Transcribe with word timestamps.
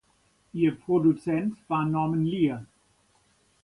Ihr 0.53 0.73
Produzent 0.73 1.59
war 1.67 1.85
Norman 1.85 2.25
Lear. 2.25 2.65